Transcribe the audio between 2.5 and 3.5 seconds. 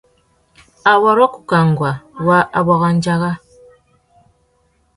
awôrandzara.